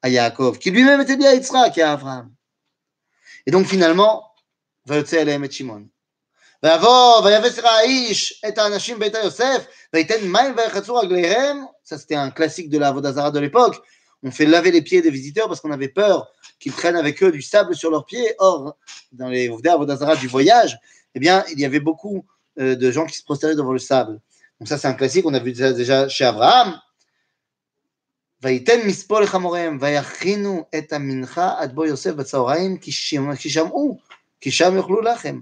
[0.00, 2.32] à Yaakov, qui lui-même était lié à Yitzhak et à Abraham.
[3.44, 4.32] Et donc finalement,
[5.50, 5.86] Shimon.
[6.63, 6.77] Ça
[11.97, 13.81] c'était un classique de la Vodazara de l'époque.
[14.23, 17.31] On fait laver les pieds des visiteurs parce qu'on avait peur qu'ils prennent avec eux
[17.31, 18.35] du sable sur leurs pieds.
[18.37, 18.77] Or,
[19.11, 20.77] dans les Vodazara du voyage,
[21.15, 22.23] eh bien, il y avait beaucoup
[22.59, 24.19] euh, de gens qui se prosternaient devant le sable.
[24.59, 26.79] Donc ça, c'est un classique, on a vu ça déjà chez Abraham.
[28.43, 33.97] ויתן מספול לחמוריהם, ויכינו את המנחה עד בוא יוסף בצהריים, כי שמעו,
[34.41, 35.41] כי שם יאכלו לחם.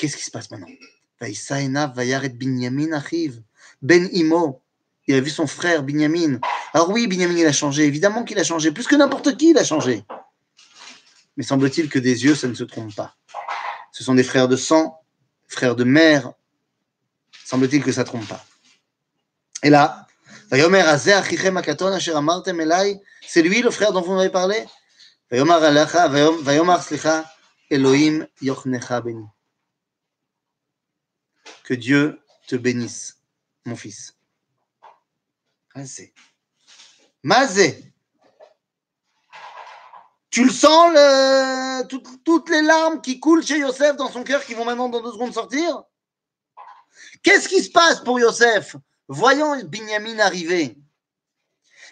[0.00, 0.66] Qu'est-ce qui se passe maintenant?
[1.20, 3.42] Binyamin arrive.
[3.82, 4.62] Ben Imo,
[5.06, 6.40] il a vu son frère Binyamin.
[6.72, 7.84] Alors oui, Binyamin, il a changé.
[7.84, 8.72] Évidemment qu'il a changé.
[8.72, 10.02] Plus que n'importe qui, il a changé.
[11.36, 13.14] Mais semble-t-il que des yeux, ça ne se trompe pas.
[13.92, 15.02] Ce sont des frères de sang,
[15.48, 16.32] frères de mère.
[17.44, 18.42] Semble-t-il que ça ne trompe pas.
[19.62, 20.06] Et là,
[20.50, 20.56] c'est
[23.42, 24.64] lui le frère dont vous m'avez parlé?
[27.70, 28.26] Elohim
[31.70, 33.20] que Dieu te bénisse,
[33.64, 34.16] mon fils.
[37.22, 37.94] Mazé.
[40.30, 40.92] Tu le sens,
[42.24, 45.12] toutes les larmes qui coulent chez Yosef dans son cœur qui vont maintenant dans deux
[45.12, 45.84] secondes sortir?
[47.22, 48.74] Qu'est-ce qui se passe pour Yosef?
[49.06, 50.76] Voyant Binyamin arriver,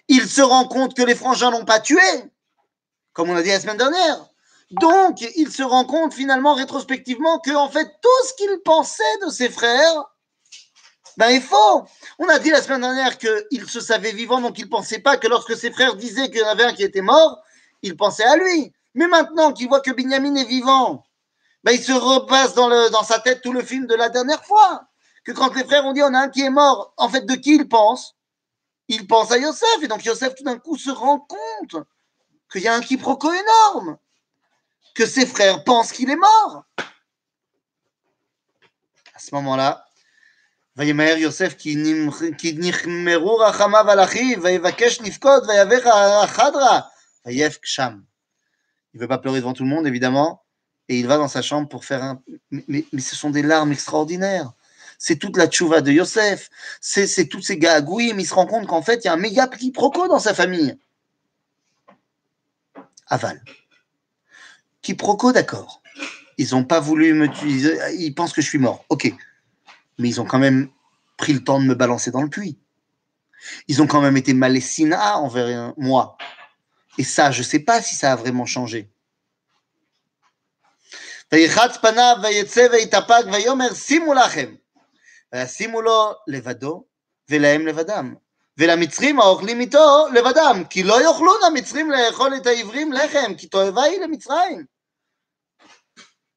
[0.08, 2.00] il se rend compte que les frangins l'ont pas tué,
[3.12, 4.27] comme on a dit la semaine dernière.
[4.70, 9.30] Donc, il se rend compte finalement rétrospectivement que en fait tout ce qu'il pensait de
[9.30, 10.04] ses frères,
[11.16, 11.84] ben est faux.
[12.18, 15.26] On a dit la semaine dernière qu'il se savait vivant, donc il pensait pas que
[15.26, 17.42] lorsque ses frères disaient qu'il y en avait un qui était mort,
[17.82, 18.72] il pensait à lui.
[18.94, 21.04] Mais maintenant qu'il voit que Binyamin est vivant,
[21.64, 24.84] ben il se repasse dans sa tête tout le film de la dernière fois.
[25.24, 27.34] Que quand les frères ont dit on a un qui est mort, en fait, de
[27.34, 28.16] qui il pense?
[28.88, 29.82] Il pense à Yosef.
[29.82, 31.84] Et donc Yosef, tout d'un coup, se rend compte
[32.50, 33.98] qu'il y a un quiproquo énorme
[34.97, 36.65] Que ses frères pensent qu'il est mort.
[39.15, 39.85] À ce moment-là,
[40.75, 41.53] וימהר יוסף
[42.37, 46.79] כי נחמרו רחמיו על אחיו, ויבקש לבכות, ויבך החדרה,
[47.25, 47.39] il
[48.95, 50.43] ne veut pas pleurer devant tout le monde, évidemment,
[50.89, 52.21] et il va dans sa chambre pour faire un.
[52.51, 54.51] Mais, mais ce sont des larmes extraordinaires.
[54.97, 58.67] c'est toute la tchouva de Yosef, c'est tous ces gars mais il se rend compte
[58.67, 60.77] qu'en fait, il y a un méga quiproquo dans sa famille.
[63.07, 63.41] Aval.
[64.81, 65.81] Quiproquo, d'accord.
[66.37, 69.13] Ils n'ont pas voulu me tuer, ils pensent que je suis mort, ok.
[69.99, 70.69] Mais ils ont quand même
[71.17, 72.57] pris le temps de me balancer dans le puits.
[73.67, 76.17] Ils ont quand même été malessina envers moi.
[76.97, 78.89] Et ça, je ne sais pas si ça a vraiment changé.
[81.31, 84.55] ויחץ פניו ויצא ויתאפק ויאמר שימו לכם.
[85.33, 86.85] וישימו לו לבדו
[87.29, 88.15] ולהם לבדם.
[88.57, 93.99] ולמצרים האוכלים איתו לבדם, כי לא יאכלון המצרים לאכול את העברים לחם, כי תועבה היא
[93.99, 94.65] למצרים.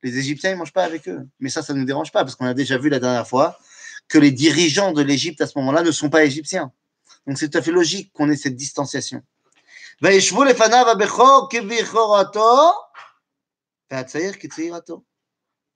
[0.03, 1.27] Les Égyptiens, ils ne mangent pas avec eux.
[1.41, 3.59] Mais ça, ça ne nous dérange pas, parce qu'on a déjà vu la dernière fois
[4.09, 6.71] que les dirigeants de l'Égypte à ce moment-là ne sont pas égyptiens.
[7.27, 9.21] Donc c'est tout à fait logique qu'on ait cette distanciation.
[10.03, 12.73] וישבו לפניו הבכור כבכורתו
[13.91, 15.03] והצעיר כצעירתו.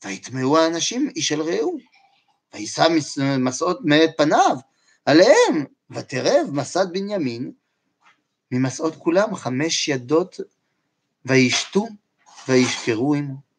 [0.05, 1.79] ויטמעו האנשים איש אל רעהו.
[2.55, 2.87] ויישא
[3.39, 4.57] מסעות מאת פניו
[5.07, 7.53] עליהם, ותרב מסד בנימין
[8.53, 10.41] ממסעות כולם חמש ידות
[11.25, 11.87] וישתו
[12.49, 13.51] וישכרו עמו.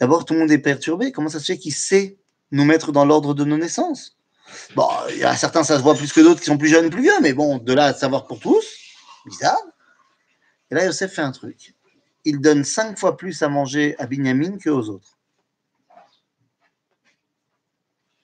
[0.00, 1.12] D'abord, tout le monde est perturbé.
[1.12, 2.18] Comment ça se fait qu'il sait
[2.50, 4.16] nous mettre dans l'ordre de nos naissances
[4.74, 6.86] Bon, il y a certains, ça se voit plus que d'autres qui sont plus jeunes
[6.86, 8.64] ou plus vieux, mais bon, de là à savoir pour tous,
[9.26, 9.62] bizarre.
[10.70, 11.74] Et là, Yosef fait un truc.
[12.24, 15.18] Il donne cinq fois plus à manger à Binyamin qu'aux autres.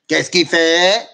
[0.06, 1.06] Qu'est-ce qu'il fait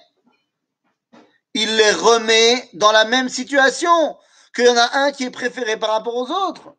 [1.53, 4.17] Il les remet dans la même situation,
[4.53, 6.75] qu'il y en a un qui est préféré par rapport aux autres.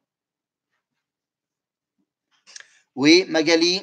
[2.95, 3.83] Oui, Magali,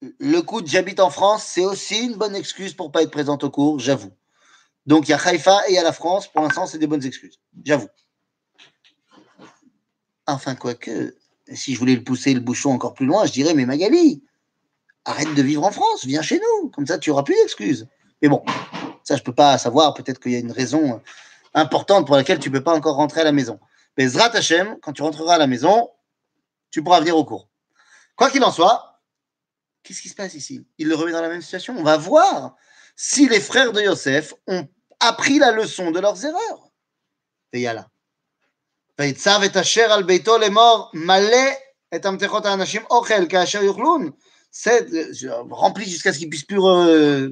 [0.00, 3.44] le coup de j'habite en France, c'est aussi une bonne excuse pour pas être présente
[3.44, 4.12] au cours, j'avoue.
[4.86, 6.86] Donc il y a Haïfa et il y a la France, pour l'instant, c'est des
[6.86, 7.88] bonnes excuses, j'avoue.
[10.26, 11.16] Enfin, quoique,
[11.52, 14.22] si je voulais le pousser le bouchon encore plus loin, je dirais, mais Magali,
[15.04, 17.88] arrête de vivre en France, viens chez nous, comme ça tu auras plus d'excuses.
[18.22, 18.44] Mais bon,
[19.07, 21.01] ça je peux pas savoir, peut-être qu'il y a une raison
[21.53, 23.59] importante pour laquelle tu peux pas encore rentrer à la maison.
[23.97, 25.89] Mais Zrat Hashem, quand tu rentreras à la maison,
[26.71, 27.47] tu pourras venir au cours.
[28.15, 29.01] Quoi qu'il en soit,
[29.83, 31.75] qu'est-ce qui se passe ici Il le remet dans la même situation.
[31.77, 32.55] On va voir
[32.95, 34.67] si les frères de Yosef ont
[34.99, 36.69] appris la leçon de leurs erreurs.
[37.51, 37.85] Et là.
[38.99, 41.47] ויצב את אשר על ביתו לאמור, מלא
[41.95, 44.11] את המתכות האנשים אוכל כאשר יאכלון,
[45.49, 46.61] rempli jusqu'à ce qu'il puisse plus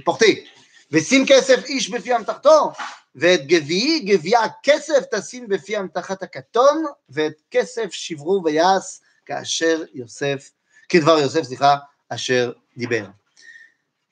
[0.03, 0.43] porter.
[0.91, 2.71] ושים כסף איש בפי אמתחתו,
[3.15, 10.51] ואת גביעי, גביע הכסף תשים בפי אמתחת הקטון, ואת כסף שברו ויעש כאשר יוסף,
[10.89, 11.75] כדבר יוסף, סליחה,
[12.09, 13.05] אשר דיבר.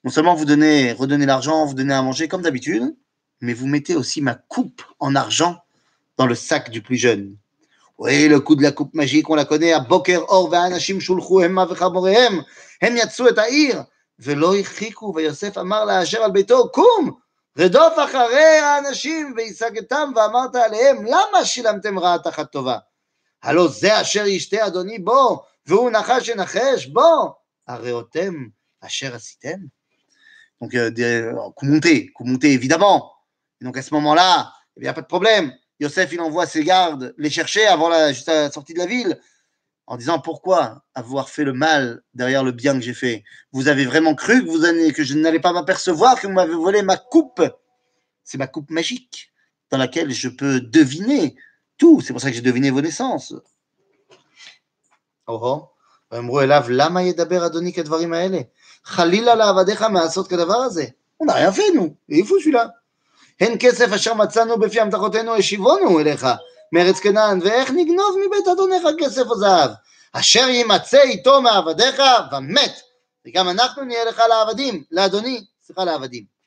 [0.08, 2.96] Non seulement vous donnez, redonnez l'argent, vous donnez à manger comme d'habitude,
[3.42, 5.58] mais vous mettez aussi ma coupe en argent
[6.18, 7.36] dans le sac du plus jeune.
[7.98, 11.44] Oui, le coup de la coupe magique, on la connaît, à Boker Or, והאנשים שולחו
[11.44, 12.40] המה וחבריהם,
[12.82, 13.82] הם יצאו את העיר,
[14.19, 17.11] ולא הרחיקו, ויוסף אמר לאשר על ביתו, קום,
[17.59, 22.79] רדוף אחרי האנשים, והשגתם, ואמרת עליהם, למה שילמתם רעה תחת טובה?
[23.43, 27.35] הלא זה אשר ישתה אדוני בו, והוא נחש ינחש בו,
[27.69, 28.35] הראותם
[28.81, 29.59] אשר עשיתם?
[30.61, 33.13] Donc, euh, commenter, commenter évidemment.
[33.61, 35.53] Et donc à ce moment-là, il n'y a pas de problème.
[35.81, 39.21] Il envoie ses gardes les chercher avant la, juste sortie de la ville,
[39.88, 43.86] en disant pourquoi avoir fait le mal derrière le bien que j'ai fait Vous avez
[43.86, 46.98] vraiment cru que, vous avez, que je n'allais pas m'apercevoir que vous m'avez volé ma
[46.98, 47.42] coupe
[48.24, 49.32] C'est ma coupe magique
[49.72, 51.36] dans laquelle je peux deviner
[51.78, 52.02] tout.
[52.02, 53.34] C'est pour ça que j'ai deviné vos naissances.
[55.26, 55.70] Oh,
[56.12, 56.22] On
[61.26, 61.98] n'a rien fait, nous.
[62.08, 62.76] Il est fou celui-là.
[63.40, 66.28] הן כסף אשר מצאנו בפי המתחותינו השיבונו אליך
[66.74, 69.72] מארץ כנען, ואיך נגנוב מבית אדונך כסף או זהב?
[70.12, 72.02] אשר יימצא איתו מעבדיך
[72.32, 72.82] ומת,
[73.26, 76.40] וגם אנחנו נהיה לך לעבדים, לאדוני, סליחה לעבדים.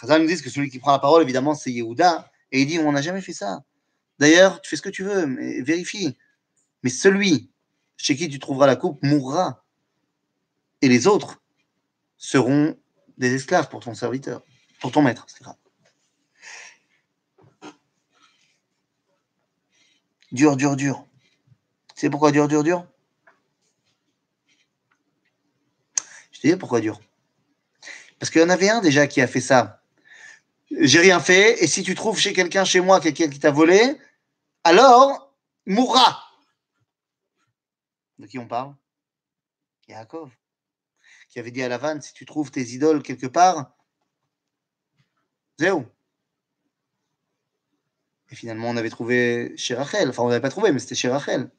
[0.00, 2.78] Chazal nous dit que celui qui prend la parole, évidemment, c'est Yehuda, et il dit,
[2.78, 3.62] on n'a jamais fait ça.
[4.18, 6.16] D'ailleurs, tu fais ce que tu veux, mais vérifie.
[6.82, 7.50] Mais celui
[7.96, 9.62] chez qui tu trouveras la coupe mourra,
[10.82, 11.40] et les autres
[12.16, 12.76] seront
[13.18, 14.42] des esclaves pour ton serviteur,
[14.80, 15.24] pour ton maître.
[15.28, 15.56] C'est grave.
[20.31, 21.05] Dur, dur, dur.
[21.95, 22.87] C'est pourquoi dur, dur, dur?
[26.31, 26.99] Je te dis pourquoi dur.
[28.19, 29.81] Parce qu'il y en avait un déjà qui a fait ça.
[30.71, 33.97] J'ai rien fait, et si tu trouves chez quelqu'un, chez moi, quelqu'un qui t'a volé,
[34.63, 35.33] alors
[35.65, 36.23] mourra.
[38.17, 38.75] De qui on parle?
[39.87, 40.31] Yaakov,
[41.29, 43.71] qui avait dit à Lavan, si tu trouves tes idoles quelque part,
[45.59, 45.85] zéro.
[48.31, 50.09] Et finalement, on avait trouvé chez Rachel.
[50.09, 51.49] Enfin, on n'avait pas trouvé, mais c'était chez Rachel.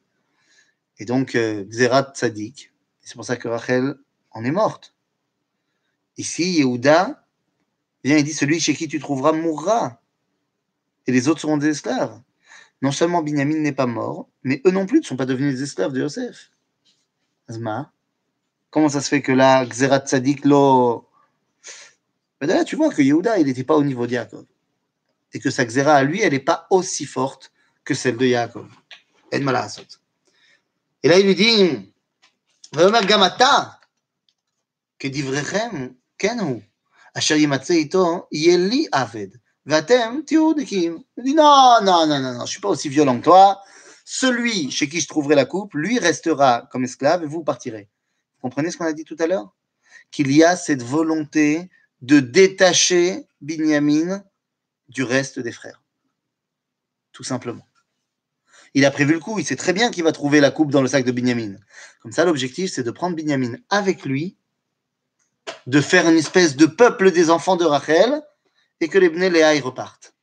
[0.98, 2.72] Et donc, euh, Tzadik.
[3.00, 3.96] C'est pour ça que Rachel
[4.32, 4.94] en est morte.
[6.16, 7.24] Ici, Yehuda
[8.02, 10.00] vient et dit Celui chez qui tu trouveras mourra.
[11.06, 12.20] Et les autres seront des esclaves.
[12.82, 15.62] Non seulement Binyamin n'est pas mort, mais eux non plus ne sont pas devenus des
[15.62, 16.50] esclaves de Yosef.
[17.48, 17.92] Azma,
[18.70, 21.08] comment ça se fait que là, Xerat Tzadik lo.
[22.40, 24.16] Mais là, tu vois que Yehuda, il n'était pas au niveau de
[25.32, 27.52] et que sa xéra à lui, elle n'est pas aussi forte
[27.84, 28.68] que celle de Yaakov.
[29.32, 29.38] Et
[31.08, 31.92] là, il lui dit
[32.72, 33.80] Gamata,
[34.98, 36.62] que divrechem, kenu,
[37.14, 41.02] asher yeli aved, vatem tioudikim.
[41.16, 43.60] Il dit non, non, non, non, je ne suis pas aussi violent que toi.
[44.04, 47.88] Celui chez qui je trouverai la coupe, lui restera comme esclave et vous partirez.
[48.36, 49.52] Vous comprenez ce qu'on a dit tout à l'heure?
[50.12, 51.68] Qu'il y a cette volonté
[52.02, 54.22] de détacher Binyamin
[54.88, 55.82] du reste des frères.
[57.12, 57.66] Tout simplement.
[58.74, 60.82] Il a prévu le coup, il sait très bien qu'il va trouver la coupe dans
[60.82, 61.56] le sac de Binyamin.
[62.00, 64.36] Comme ça, l'objectif, c'est de prendre Binyamin avec lui,
[65.66, 68.22] de faire une espèce de peuple des enfants de Rachel,
[68.80, 70.14] et que les Bnei Léa y repartent.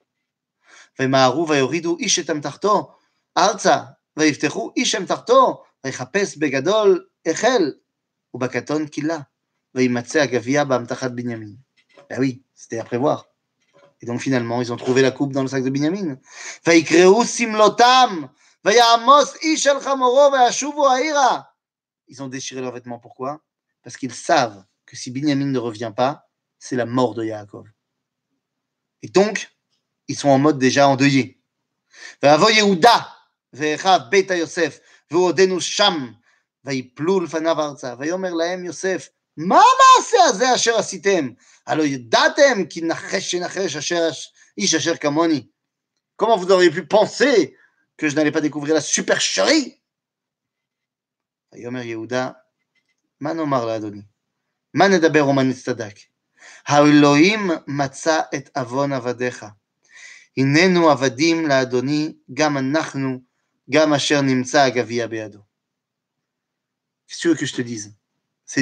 [12.09, 13.32] Ben oui, c'était à prévoir.
[14.03, 16.17] Et donc finalement, ils ont trouvé la coupe dans le sac de Binyamin.
[22.09, 22.99] Ils ont déchiré leurs vêtements.
[22.99, 23.39] Pourquoi?
[23.81, 26.27] Parce qu'ils savent que si Binyamin ne revient pas,
[26.59, 27.65] c'est la mort de Yaakov.
[29.03, 29.49] Et donc,
[30.09, 31.41] ils sont en mode déjà endeuillé.
[39.37, 41.29] מה המעשה הזה אשר עשיתם?
[41.67, 44.09] הלא ידעתם כי נחש שנחש אשר
[44.57, 45.47] איש אשר כמוני.
[46.17, 47.55] Comment vous auriez pu penser
[47.97, 48.75] que je n'allais pas découvrir
[51.53, 52.31] ויאמר יהודה,
[53.21, 54.01] מה נאמר לאדוני?
[54.73, 55.95] מה נדבר ומה נצטדק?
[56.65, 59.45] האלוהים מצא את עוון עבדיך.
[60.37, 63.21] הננו עבדים לאדוני, גם אנחנו,
[63.69, 65.39] גם אשר נמצא הגביע בידו.
[67.07, 67.45] Qu'est-ce que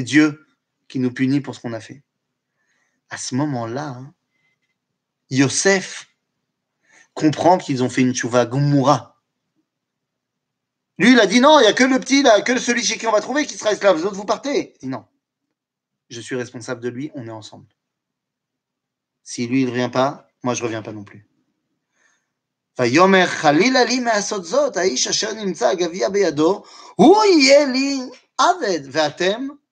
[0.06, 0.51] je
[0.92, 2.04] qui nous punit pour ce qu'on a fait.
[3.10, 4.14] À ce moment-là, hein,
[5.30, 6.08] Yosef
[7.14, 9.22] comprend qu'ils ont fait une chouva Gomura.
[10.98, 13.08] Lui, il a dit non, il n'y a que le petit, que celui chez qui
[13.08, 13.98] on va trouver qui sera esclave.
[13.98, 14.74] Vous autres, vous partez.
[14.76, 15.06] Il dit non.
[16.10, 17.68] Je suis responsable de lui, on est ensemble.
[19.24, 21.26] Si lui, il ne revient pas, moi, je ne reviens pas non plus.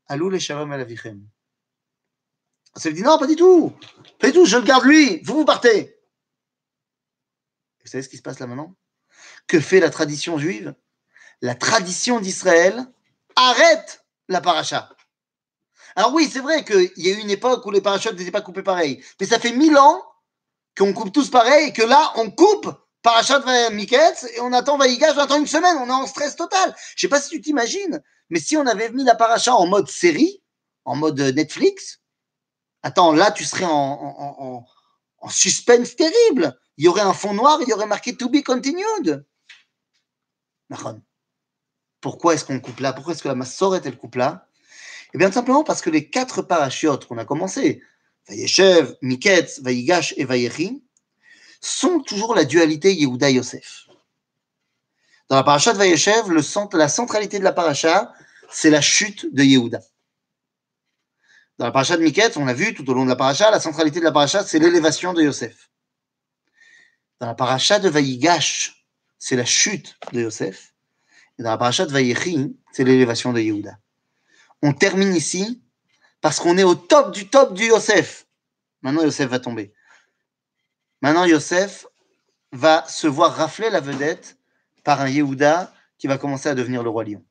[0.09, 1.21] Allou les shalom el avichem.
[2.75, 3.75] Ça lui dit non, pas du tout,
[4.19, 5.95] pas tout, je le garde lui, vous vous partez.
[7.81, 8.75] Vous savez ce qui se passe là maintenant?
[9.47, 10.75] Que fait la tradition juive?
[11.41, 12.85] La tradition d'Israël
[13.35, 14.89] arrête la paracha.
[15.95, 18.41] Alors oui, c'est vrai qu'il y a eu une époque où les parachutes n'étaient pas
[18.41, 20.03] coupés pareil, mais ça fait mille ans
[20.77, 22.69] qu'on coupe tous pareil et que là, on coupe
[23.01, 26.75] parachat Miketz et on attend Vaïgage, on attend une semaine, on est en stress total.
[26.95, 29.89] Je sais pas si tu t'imagines, mais si on avait mis la paracha en mode
[29.89, 30.41] série,
[30.85, 32.01] en mode Netflix,
[32.83, 34.65] attends, là, tu serais en,
[35.19, 38.41] en suspense terrible il y aurait un fond noir, il y aurait marqué To be
[38.41, 39.25] continued.
[41.99, 42.93] Pourquoi est-ce qu'on coupe là?
[42.93, 44.47] Pourquoi est-ce que la Massoret, elle coupe là?
[45.13, 47.83] Eh bien, simplement parce que les quatre parachutes qu'on a commencé,
[48.29, 50.81] Vayeshev, Miketz, Vayigash et Vayechi,
[51.61, 53.87] sont toujours la dualité Yehuda-Yosef.
[55.29, 56.31] Dans la paracha de Vayeshev,
[56.73, 58.13] la centralité de la paracha,
[58.49, 59.79] c'est la chute de Yehuda.
[61.59, 63.59] Dans la paracha de Miketz, on a vu tout au long de la paracha, la
[63.59, 65.69] centralité de la paracha, c'est l'élévation de Yosef.
[67.19, 68.85] Dans la paracha de Vayigash,
[69.17, 70.73] c'est la chute de Yosef.
[71.37, 73.77] Et dans la paracha de Vayechi, c'est l'élévation de Yehuda.
[74.61, 75.61] On termine ici
[76.21, 78.25] parce qu'on est au top du top du Yosef.
[78.81, 79.73] Maintenant, Yosef va tomber.
[81.01, 81.85] Maintenant, Yosef
[82.51, 84.37] va se voir rafler la vedette
[84.83, 87.23] par un Yehuda qui va commencer à devenir le roi lion.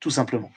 [0.00, 0.52] Tout simplement.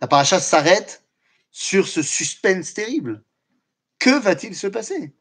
[0.00, 1.02] La paracha s'arrête
[1.50, 3.22] sur ce suspense terrible.
[3.98, 5.14] Que va-t-il se passer?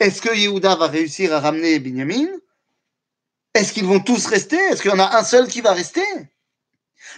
[0.00, 2.28] Est-ce que Yehuda va réussir à ramener Binyamin
[3.54, 4.56] Est-ce qu'ils vont tous rester?
[4.56, 6.04] Est-ce qu'il y en a un seul qui va rester?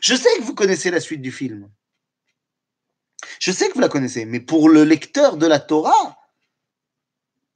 [0.02, 1.70] Je sais que vous connaissez la suite du film.
[3.38, 6.16] Je sais que vous la connaissez, mais pour le lecteur de la Torah,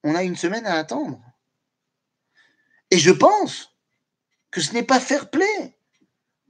[0.04, 1.20] on a une semaine à attendre.
[2.90, 3.76] Et je pense
[4.50, 5.76] que ce n'est pas fair play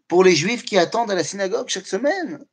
[0.09, 2.44] pour les juifs qui attendent à la synagogue chaque semaine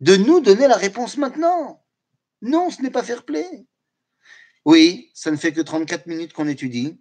[0.00, 1.84] de nous donner la réponse maintenant.
[2.42, 3.66] Non, ce n'est pas fair play.
[4.64, 7.00] Oui, ça ne fait que 34 minutes qu'on étudie,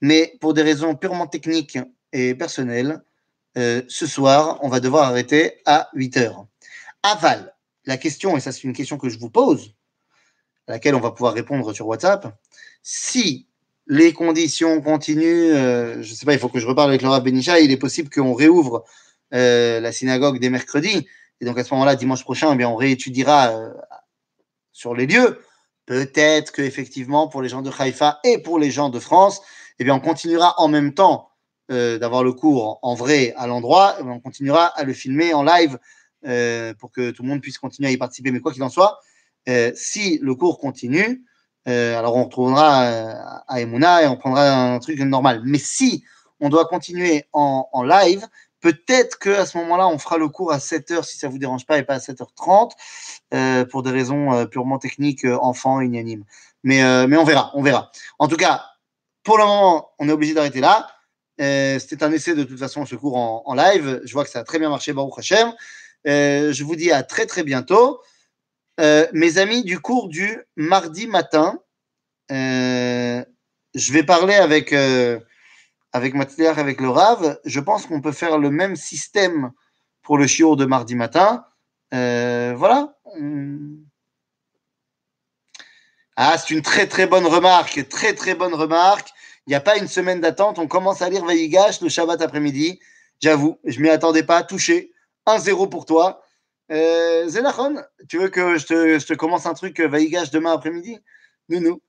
[0.00, 1.78] mais pour des raisons purement techniques
[2.12, 3.02] et personnelles,
[3.56, 6.46] euh, ce soir, on va devoir arrêter à 8 heures.
[7.02, 7.54] Aval,
[7.86, 9.74] la question, et ça c'est une question que je vous pose,
[10.66, 12.36] à laquelle on va pouvoir répondre sur WhatsApp,
[12.82, 13.46] si
[13.86, 17.60] les conditions continuent, je ne sais pas, il faut que je reparle avec Laura Benisha,
[17.60, 18.84] il est possible qu'on réouvre
[19.30, 21.06] la synagogue dès mercredi,
[21.40, 23.70] et donc à ce moment-là, dimanche prochain, eh bien, on réétudiera
[24.72, 25.40] sur les lieux.
[25.86, 29.40] Peut-être qu'effectivement, pour les gens de Haïfa et pour les gens de France,
[29.78, 31.30] eh bien, on continuera en même temps
[31.70, 35.78] euh, d'avoir le cours en vrai à l'endroit, on continuera à le filmer en live
[36.26, 38.32] euh, pour que tout le monde puisse continuer à y participer.
[38.32, 38.98] Mais quoi qu'il en soit,
[39.48, 41.24] euh, si le cours continue,
[41.66, 45.42] alors on retournera à Emouna et on prendra un truc normal.
[45.44, 46.04] Mais si
[46.38, 48.24] on doit continuer en, en live,
[48.60, 51.66] peut-être qu'à ce moment-là, on fera le cours à 7h si ça ne vous dérange
[51.66, 56.22] pas et pas à 7h30 pour des raisons purement techniques, enfants, ignanimes.
[56.62, 57.90] Mais, mais on verra, on verra.
[58.20, 58.64] En tout cas,
[59.26, 60.86] pour le moment, on est obligé d'arrêter là.
[61.40, 64.00] Euh, c'était un essai de toute façon, ce cours en, live.
[64.04, 65.52] Je vois que ça a très bien marché, Baruch Hashem.
[66.06, 68.00] Euh, je vous dis à très très bientôt.
[68.78, 71.58] Euh, mes amis du cours du mardi matin,
[72.30, 73.24] je
[73.92, 74.72] vais parler avec,
[75.92, 77.38] avec avec le Rav.
[77.44, 79.52] Je pense qu'on peut faire le même système
[80.02, 81.44] pour le chiot de mardi matin.
[81.92, 82.96] voilà.
[86.16, 89.10] Ah, c'est une très très bonne remarque, très très bonne remarque.
[89.46, 90.58] Il n'y a pas une semaine d'attente.
[90.58, 92.80] On commence à lire Vaïgash le Shabbat après-midi.
[93.20, 94.42] J'avoue, je ne m'y attendais pas.
[94.42, 94.92] Touché.
[95.26, 96.22] 1-0 pour toi.
[96.70, 97.30] Euh,
[98.08, 98.66] tu veux que je
[99.06, 100.98] te, commence un truc euh, Vaïgash demain après-midi?
[101.48, 101.80] Nous.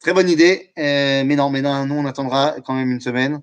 [0.00, 0.72] Très bonne idée.
[0.78, 3.42] Euh, mais non, mais non, on attendra quand même une semaine.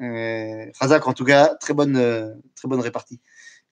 [0.00, 3.20] Euh, Razak, en tout cas, très bonne, euh, très bonne répartie.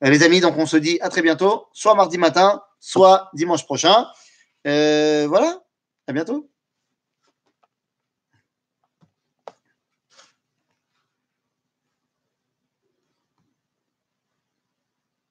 [0.00, 4.06] les amis, donc on se dit à très bientôt, soit mardi matin, soit dimanche prochain.
[4.64, 5.60] voilà,
[6.06, 6.48] à bientôt.